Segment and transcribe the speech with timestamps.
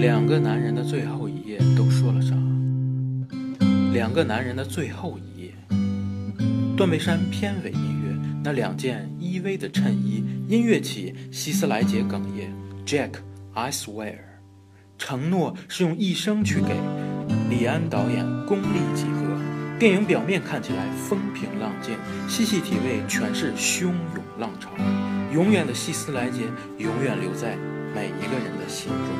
[0.00, 2.34] 两个男人的最后一夜都说了啥？
[3.92, 5.52] 两个男人的最后一夜，
[6.74, 12.50] 断背山片尾音乐，那两件依偎的衬衣，音乐起，希斯莱杰哽咽
[12.86, 14.16] ，Jack，I swear，
[14.96, 16.74] 承诺是用一生去给。
[17.50, 19.38] 李安导演功力几何？
[19.78, 21.94] 电影表面看起来风平浪静，
[22.26, 24.70] 细细体味全是汹涌浪潮。
[25.30, 26.44] 永远的希斯莱杰，
[26.78, 27.58] 永远留在
[27.94, 29.19] 每一个人的心中。